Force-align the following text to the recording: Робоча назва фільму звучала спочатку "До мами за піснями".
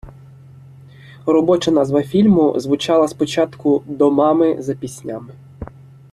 Робоча 1.25 1.71
назва 1.71 2.03
фільму 2.03 2.59
звучала 2.59 3.07
спочатку 3.07 3.83
"До 3.87 4.11
мами 4.11 4.61
за 4.61 4.73
піснями". 4.75 5.33